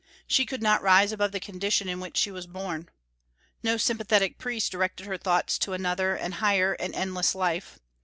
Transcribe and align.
She 0.25 0.47
could 0.47 0.63
not 0.63 0.81
rise 0.81 1.11
above 1.11 1.31
the 1.31 1.39
condition 1.39 1.87
in 1.87 1.99
which 1.99 2.17
she 2.17 2.31
was 2.31 2.47
born. 2.47 2.89
No 3.61 3.77
sympathetic 3.77 4.39
priest 4.39 4.71
directed 4.71 5.05
her 5.05 5.15
thoughts 5.19 5.59
to 5.59 5.73
another 5.73 6.15
and 6.15 6.33
higher 6.33 6.73
and 6.73 6.95
endless 6.95 7.35
life. 7.35 7.77